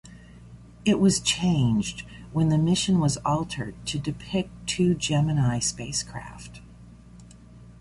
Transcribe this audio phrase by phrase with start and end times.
[0.83, 6.59] It was changed when the mission was altered to depict two Gemini spacecraft.